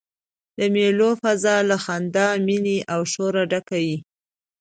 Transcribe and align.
د 0.57 0.59
مېلو 0.73 1.09
فضاء 1.21 1.61
له 1.69 1.77
خندا، 1.85 2.27
میني 2.45 2.77
او 2.93 3.01
شوره 3.13 3.43
ډکه 3.51 3.77
يي. 3.87 3.97